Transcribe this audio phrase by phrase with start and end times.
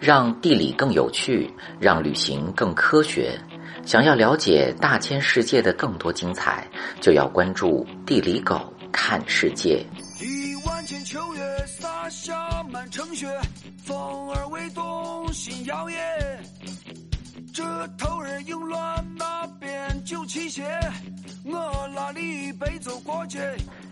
[0.00, 3.38] 让地理更有趣，让旅行更科学。
[3.84, 6.68] 想要了解大千世界的更多精彩，
[7.00, 8.60] 就要关注地理狗
[8.92, 9.84] 看世界。
[10.20, 13.26] 一万千秋月洒下满城雪，
[13.84, 13.96] 风
[14.30, 15.94] 儿微动心摇曳。
[17.52, 17.62] 这
[17.98, 20.64] 头儿应乱，那边就起斜。
[21.44, 23.38] 我拉你背走过去。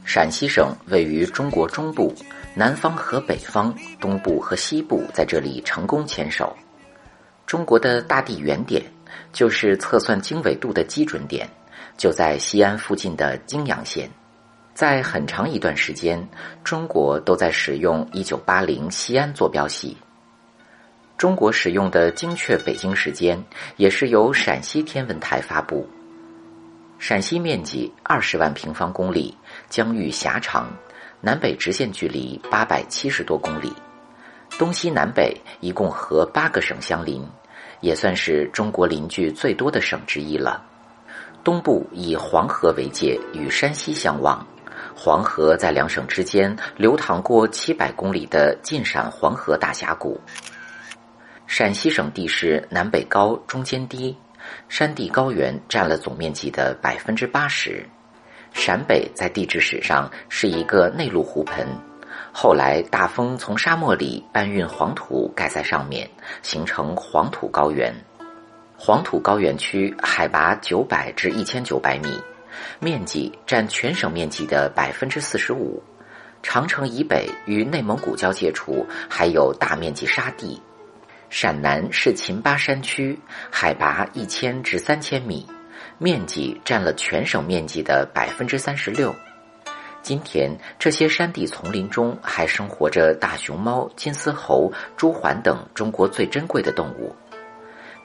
[0.04, 2.14] 陕西省位于中国中部，
[2.54, 6.56] 南方和北方、东部和西部在这里成功牵手。
[7.46, 8.82] 中国的大地原点。
[9.32, 11.48] 就是测算经纬度的基准点，
[11.96, 14.10] 就在西安附近的泾阳县。
[14.74, 16.28] 在很长一段时间，
[16.64, 19.96] 中国都在使用一九八零西安坐标系。
[21.20, 23.38] 中国使用的精确北京时间
[23.76, 25.86] 也是由陕西天文台发布。
[26.98, 29.36] 陕西面积二十万平方公里，
[29.68, 30.72] 疆域狭长，
[31.20, 33.70] 南北直线距离八百七十多公里，
[34.58, 37.22] 东西南北一共和八个省相邻。
[37.82, 40.64] 也算是中国邻居最多的省之一了。
[41.44, 44.46] 东部以黄河为界，与山西相望。
[44.96, 50.18] 黄河在两省之间流淌过七百公里的晋陕黄河大峡谷。
[51.50, 54.16] 陕西省地势南北高，中间低，
[54.68, 57.84] 山地高原占了总面积的百分之八十。
[58.52, 61.66] 陕北在地质史上是一个内陆湖盆。
[62.30, 66.08] 后来大风从沙漠里搬运黄土盖在上面，
[66.40, 67.92] 形成黄土高原。
[68.76, 72.16] 黄土高原区海拔九百至一千九百米，
[72.78, 75.82] 面积占全省面积的百分之四十五。
[76.44, 80.62] 长城以北与内蒙古交界处还有大面积沙地。
[81.30, 83.16] 陕南是秦巴山区，
[83.52, 85.46] 海拔一千至三千米，
[85.96, 89.14] 面积占了全省面积的百分之三十六。
[90.02, 97.14] 今天，这些山地丛林中还生活着大熊猫、金丝猴、朱鹮等中国最珍贵的动物。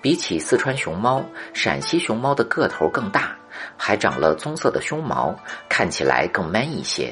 [0.04, 3.36] 比起四川熊猫，陕西熊猫的个头更大，
[3.76, 5.36] 还长了棕色的胸毛，
[5.68, 7.12] 看起来更 man 一些。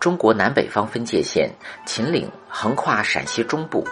[0.00, 1.50] 中国南北方分界线
[1.84, 3.86] 秦岭横跨陕西中部，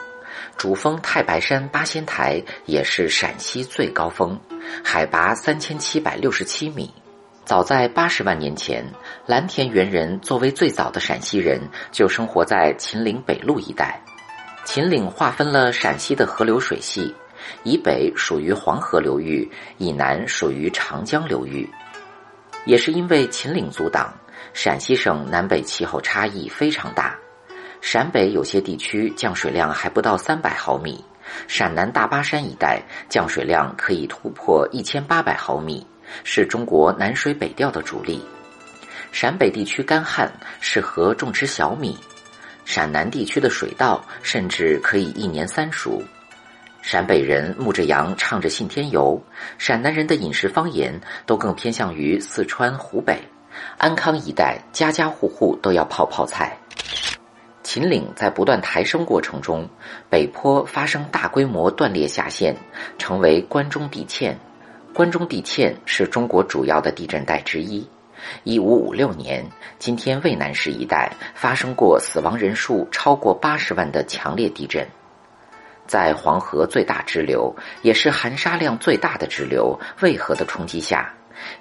[0.57, 4.39] 主峰太白山八仙台也是陕西最高峰，
[4.85, 6.93] 海拔三千七百六十七米。
[7.45, 8.85] 早在八十万年前，
[9.27, 11.61] 蓝田猿人作为最早的陕西人，
[11.91, 14.01] 就生活在秦岭北麓一带。
[14.65, 17.13] 秦岭划分了陕西的河流水系，
[17.65, 21.69] 以北属于黄河流域，以南属于长江流域。
[22.65, 24.15] 也是因为秦岭阻挡，
[24.55, 27.19] 陕西省南北气候差异非常大。
[27.83, 31.05] 陕北有些地区降水量还不到三百毫米，
[31.49, 35.85] 陕南大巴山一带降水量可以突破一千八百毫米。
[36.23, 38.25] 是中国南水北调的主力。
[39.11, 41.97] 陕北地区干旱，适合种植小米；
[42.65, 46.01] 陕南地区的水稻甚至可以一年三熟。
[46.83, 49.21] 陕北人牧着羊，唱着信天游；
[49.59, 53.21] 陕南人的饮食方言都更偏向于四川、湖北。
[53.77, 56.57] 安康一带家家户户都要泡泡菜。
[57.73, 59.67] 秦岭在不断抬升过程中，
[60.11, 62.55] 北坡发生大规模断裂下陷，
[62.99, 64.37] 成为关中地堑。
[64.93, 67.89] 关中地堑是中国主要的地震带之一。
[68.45, 69.43] 一五五六年，
[69.79, 74.87] 今天渭南市一带发生过死亡人数超过八十万的强烈地震。
[75.87, 81.11] 在黄河最大支流，也是含沙量最大的支流渭河的冲击下，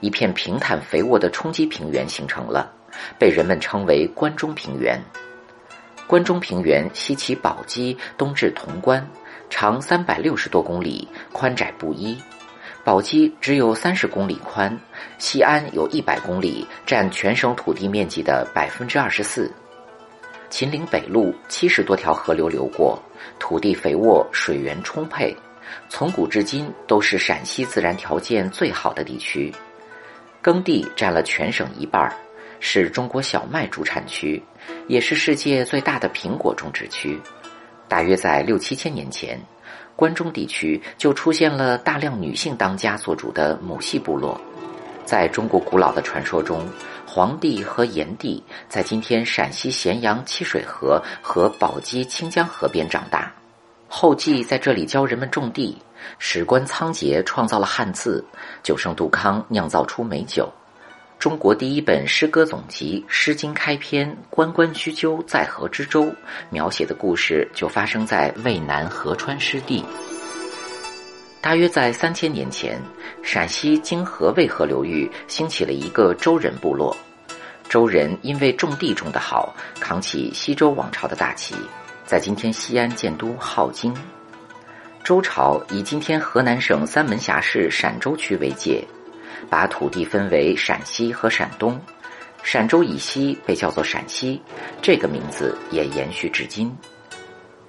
[0.01, 2.69] 一片平坦肥沃的冲积平原形成了，
[3.17, 5.01] 被人们称为关中平原。
[6.11, 9.01] 关中平原西起宝鸡，东至潼关，
[9.49, 12.17] 长三百六十多公里，宽窄不一。
[12.83, 14.77] 宝鸡只有三十公里宽，
[15.17, 19.49] 西安有一百公里，占全省土地面积的百分之二十四。
[20.49, 23.01] 秦岭北麓七十多条河流流过，
[23.39, 25.33] 土地肥沃，水源充沛，
[25.87, 29.49] 从古至今都是陕西自然条件最好的地区。
[30.41, 32.13] 耕地占了全省一半，
[32.59, 34.43] 是中国小麦主产区，
[34.91, 37.17] 也是世界最大的苹果种植区。
[37.87, 39.39] 大约在六七千年前。
[39.95, 44.39] 关中地区就出现了大量女性当家做主的母系部落。
[45.05, 46.67] 在中国古老的传说中，
[47.05, 53.31] 黄帝和炎帝在今天陕西咸阳七水河和宝鸡清江河边长大。
[53.87, 55.77] 后继在这里教人们种地。
[56.17, 58.25] 史官仓颉创造了汉字，
[58.63, 60.51] 九圣杜康酿造出美酒。
[61.21, 66.11] 中国第一本诗歌总集《诗经》开篇“关关雎鸠，在河之洲”，
[66.49, 69.85] 描写的故事就发生在渭南河川湿地。
[71.39, 72.81] 大约在三千年前，
[73.21, 76.97] 陕西泾河渭河流域兴起了一个周人部落。
[77.69, 81.53] 周人因为种地种得好，扛起西周王朝的大旗。
[82.03, 83.95] 在今天西安建都镐京。
[85.03, 88.83] 周朝以今天河南省三门峡市陕州区为界，
[89.51, 91.77] 把土地分为陕西和陕东。
[92.41, 94.41] 陕州以西被叫做陕西，
[94.81, 96.73] 这个名字也延续至今。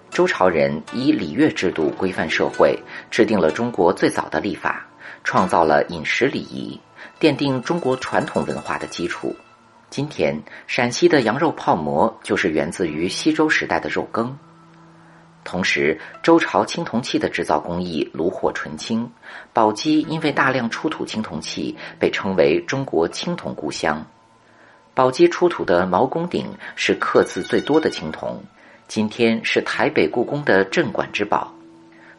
[0.09, 2.79] 周朝人以礼乐制度规范社会，
[3.11, 4.87] 制定了中国最早的历法，
[5.25, 6.81] 创造了饮食礼仪，
[7.19, 9.35] 奠定中国传统文化的基础。
[9.91, 14.39] 今天，陕西的羊肉泡馍就是源自于西周时代的肉羹。
[15.45, 19.11] 同时，周朝青铜器的制造工艺炉火纯青，
[19.53, 24.05] 宝鸡因为大量出土青铜器，被称为中国青铜故乡。
[24.95, 26.47] 宝鸡出土的毛公鼎
[26.77, 28.41] 是刻字最多的青铜，
[28.87, 31.53] 今天是台北故宫的镇馆之宝。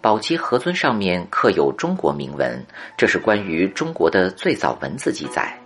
[0.02, 2.62] 宝鸡盒尊上面刻有中国铭文，
[2.98, 5.58] 这是关于中国的最早文字记载。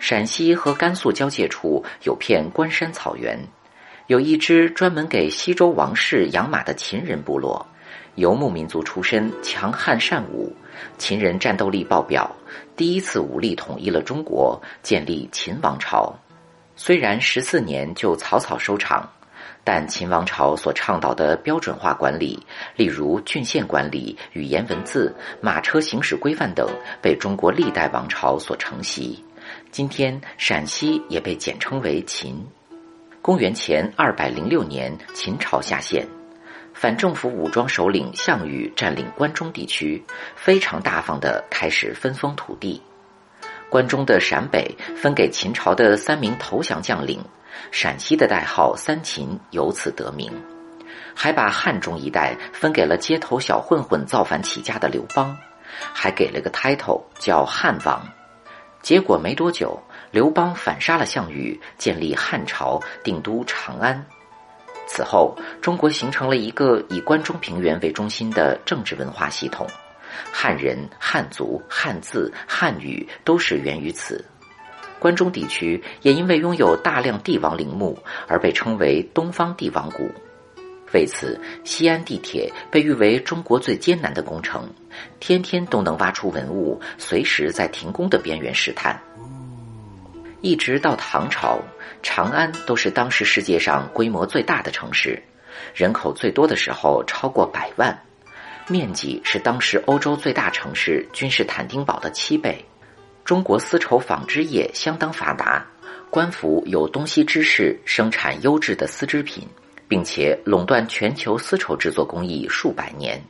[0.00, 3.38] 陕西和甘肃交界处有片关山草原，
[4.08, 7.66] 有一支专门给西周王室养马的秦人部落，
[8.14, 10.50] 游牧民族出身，强悍善武。
[10.96, 12.34] 秦人战斗力爆表，
[12.74, 16.18] 第一次武力统一了中国，建立秦王朝。
[16.74, 19.06] 虽然十四年就草草收场，
[19.62, 22.42] 但秦王朝所倡导的标准化管理，
[22.76, 26.66] 例如郡县管理、语言文字、马车行驶规范等，
[27.02, 29.22] 被中国历代王朝所承袭。
[29.70, 32.42] 今天陕西也被简称为秦。
[33.20, 36.06] 公元前二百零六年，秦朝下线。
[36.72, 40.02] 反政府武装首领项羽占领关中地区，
[40.36, 42.80] 非常大方的开始分封土地。
[43.68, 47.22] 关中的陕北分给秦朝的三名投降将领，
[47.72, 50.32] 陕西的代号三秦由此得名。
[51.14, 55.36] 还把汉中一带分给了街头小混混造反起家的刘邦，
[55.92, 58.00] 还给了个 title 叫汉王。
[58.80, 64.04] 结果没多久，刘邦反杀了项羽，建立汉朝，定都长安。
[64.86, 69.66] 此后，中国形成了一个以关中平原为中心的政治文化系统，
[70.32, 74.24] 汉人、汉族、汉字、汉语都是源于此。
[74.98, 77.96] 关中地区也因为拥有大量帝王陵墓
[78.26, 80.10] 而被称为“东方帝王谷”。
[80.94, 84.66] 为此，西安地铁被誉为中国最艰难的工程，
[85.20, 88.98] 天天都能挖出文物，随时在停工的边缘试探。
[90.40, 91.60] 一直到唐朝。
[92.02, 95.20] 长安都是当时世界上规模最大的城市，
[95.74, 97.98] 人口最多的时候超过百万，
[98.68, 102.64] 面积是当时欧洲最大城市君士坦丁堡的七倍。
[103.24, 105.66] 中国丝绸纺织业相当发达，
[106.08, 109.46] 官府有东西之势，生产优质的丝织品，
[109.88, 113.20] 并且垄断全球丝绸制作工艺数百年。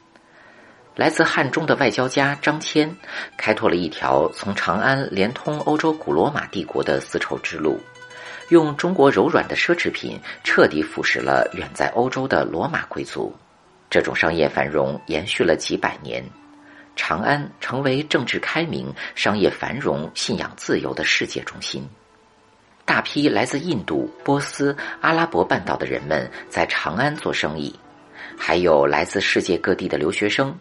[0.98, 2.90] 来自汉中的外交家张骞，
[3.36, 7.78] 开拓了一条从长安连通欧洲古罗马帝国的丝绸之路。
[8.48, 13.32] 用中国柔软的奢侈品彻底腐蚀了远在欧洲的罗马贵族，
[13.88, 16.24] 这种商业繁荣延续了几百年，
[16.96, 21.88] 长安成为政治开明、商业繁荣、信仰自由的世界中心。
[22.84, 27.72] 大批来自印度、波斯、阿拉伯半岛的人们在长安做生意，
[28.36, 30.52] 还有来自世界各地的留学生。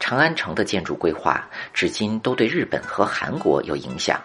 [0.00, 4.20] 长安城的建筑规划至今都对日本和韩国有影响。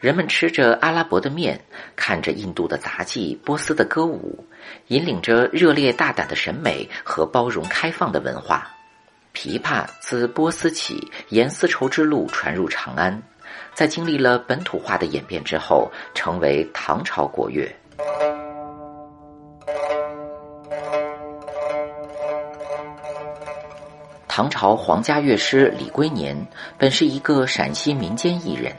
[0.00, 1.58] 人们吃着阿拉伯的面，
[1.94, 4.44] 看着印度的杂技、波斯的歌舞，
[4.88, 8.68] 引领着热烈大胆的审美和包容开放的文化。
[9.32, 13.22] 琵琶自波斯起，沿丝绸之路传入长安，
[13.72, 17.68] 在经历了本土化的演变之后，成为唐朝国乐。
[24.36, 26.36] 唐朝皇家乐师李龟年
[26.76, 28.74] 本是一个陕西民间艺人。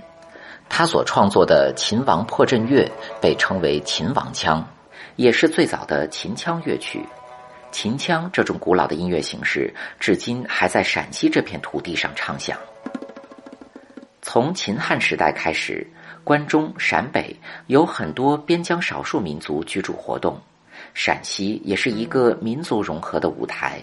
[0.68, 2.84] 他所创作的《秦王破阵乐》
[3.22, 4.68] 被称为秦王腔，
[5.16, 7.02] 也是最早的秦腔乐曲。
[7.72, 12.58] 秦腔这种古老的音乐形式，至今还在陕西这片土地上唱响。
[14.22, 15.88] 从秦汉时代开始，
[16.26, 17.34] 关中、陕北
[17.68, 20.38] 有很多边疆少数民族居住活动，
[20.94, 23.82] 陕西也是一个民族融合的舞台。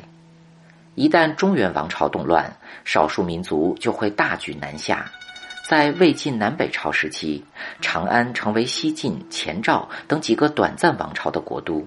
[0.94, 5.10] 一旦中原王朝动乱，少数民族就会大举南下。
[5.66, 7.42] 在魏晋南北朝时期，
[7.80, 11.86] 长安成为西晋、前赵等几个短暂王朝的国都。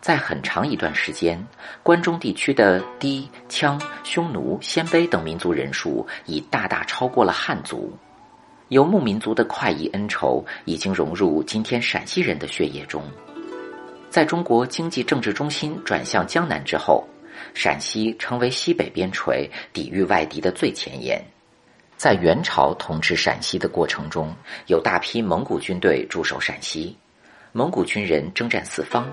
[0.00, 1.44] 在很长一段时间，
[1.82, 7.92] 关中地区的氐、羌、匈奴、鲜卑等民族人数已大大超过了汉族。
[8.68, 13.02] 游牧民族的快意恩仇已经融入今天陕西人的血液中。
[14.10, 17.06] 在中国经济政治中心转向江南之后，
[17.54, 21.22] 陕西成为西北边陲抵御外敌的最前沿。
[21.96, 24.34] 在元朝统治陕西的过程中，
[24.66, 26.96] 有大批蒙古军队驻守陕西，
[27.52, 29.08] 蒙古军人征战四方，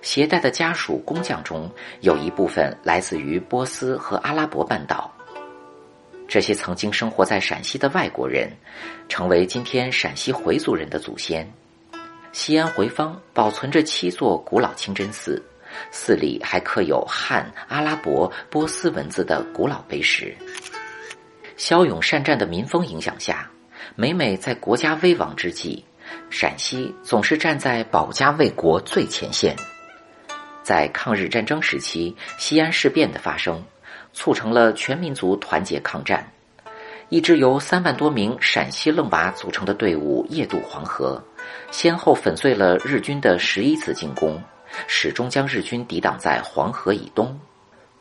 [0.00, 1.68] 携带的家属工匠中
[2.02, 5.12] 有一部分来自于波斯和阿拉伯半岛。
[6.28, 8.48] 这些曾经生活在陕西的外国人，
[9.08, 11.52] 成为今天陕西回族人的祖先。
[12.30, 15.42] 西安回坊保存着七座古老清真寺，
[15.90, 20.34] 寺里还刻有汉、阿拉伯、波斯文字的古老碑石。
[21.56, 23.50] 骁勇善战的民风影响下，
[23.94, 25.84] 每每在国家危亡之际，
[26.30, 29.54] 陕西总是站在保家卫国最前线。
[30.62, 33.62] 在抗日战争时期，西安事变的发生，
[34.12, 36.32] 促成了全民族团结抗战。
[37.08, 41.20] 一支由三万多名陕西愣娃组成的队伍夜渡黄河，
[41.72, 44.40] 先后粉碎了日军的十一次进攻，
[44.86, 47.38] 始终将日军抵挡在黄河以东。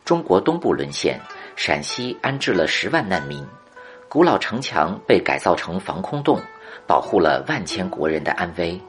[0.05, 1.19] 中国东部沦陷，
[1.55, 3.45] 陕西安置了十万难民，
[4.07, 6.41] 古老城墙被改造成防空洞，
[6.87, 8.79] 保护了万千国人的安危。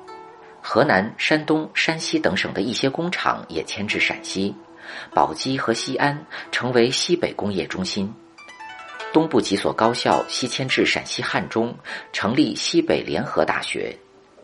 [0.62, 4.54] 河南、山东、山西等省的一些工厂也迁至陕西，
[5.14, 8.12] 宝鸡和西安成为西北工业中心。
[9.12, 11.74] 东部几所高校西迁至陕西汉中，
[12.12, 13.98] 成立西北联合大学。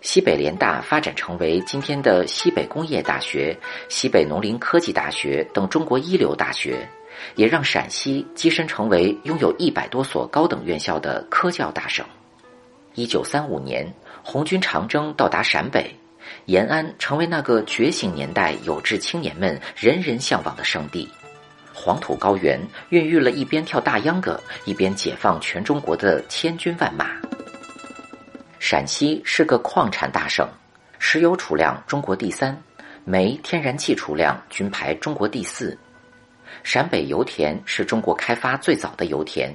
[0.07, 3.59] 西北联大发展成为今天的西北工业大学、
[3.89, 6.89] 西北农林科技大学等中国一流大学，
[7.35, 12.07] 也让陕西跻身成为拥有一百多所高等院校的科教大省。
[12.95, 15.93] 一九三五年，红军长征到达陕北，
[16.45, 21.09] 延安成为那个觉醒年代有志青年们人人向往的圣地。
[21.75, 22.61] 黄土高原
[22.91, 27.07] 孕育了一边跳大秧歌一边解放全中国的千军万马。
[28.59, 30.49] 陕西是个矿产大省，
[30.99, 32.61] 石油储量中国第三，
[33.05, 35.77] 煤天然气储量均排中国第四。
[36.63, 39.55] 陕北油田是中国开发最早的油田，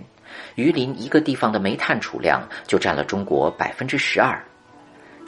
[0.55, 4.41] 榆林一个地方的煤炭储量就占了中国百分之十二。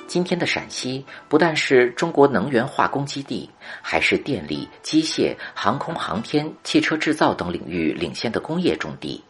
[0.05, 3.49] 今天的陕西不但是中国能源化工基地，
[3.81, 9.23] 还是电力、机械、航空航天、汽车制造等领域领先的工业重地。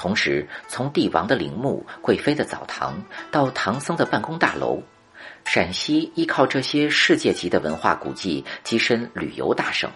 [0.00, 2.98] 同时，从帝王的陵墓、贵妃的澡堂
[3.30, 4.82] 到唐僧的办公大楼，
[5.44, 9.90] 陕西依靠这些世界级的文化古迹跻身旅游大省。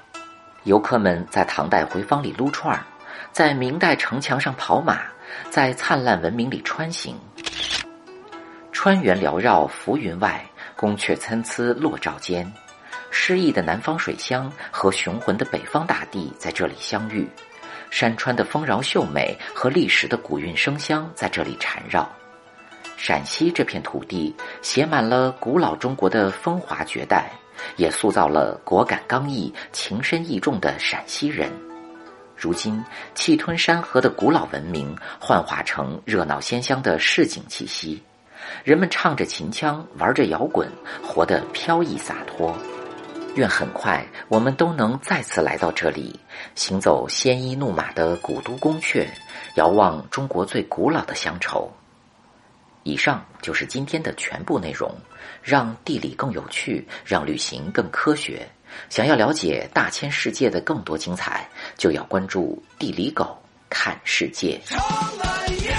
[0.64, 2.84] 游客们在唐代回坊里撸串儿，
[3.32, 5.04] 在明代城墙上跑马，
[5.48, 7.18] 在灿烂文明里穿行。
[8.72, 10.44] 川原缭绕浮云外，
[10.76, 12.52] 宫阙参差落照间。
[13.10, 17.26] 诗意的南方水乡和雄浑的北方大地在这里相遇，
[17.94, 22.10] 山川的丰饶秀美和历史的古韵生香在这里缠绕。
[22.96, 27.30] 陕西这片土地写满了古老中国的风华绝代，
[27.76, 31.48] 也塑造了果敢刚毅、情深义重的陕西人。
[32.36, 32.82] 如今，
[33.14, 38.02] 气吞山河的古老文明幻化成热闹鲜香的市井气息。
[38.64, 40.68] 人们唱着秦腔，玩着摇滚，
[41.00, 42.58] 活得飘逸洒脱。
[43.34, 46.18] 愿很快我们都能再次来到这里，
[46.54, 49.06] 行走鲜衣怒马的古都宫阙，
[49.56, 51.70] 遥望中国最古老的乡愁。
[52.84, 54.94] 以上就是今天的全部内容。
[55.42, 58.46] 让地理更有趣，让旅行更科学。
[58.88, 63.36] 想要了解大千世界的更多精彩，就要关注地理狗
[63.68, 64.60] 看世界。
[64.64, 64.78] 长
[65.20, 65.74] 安夜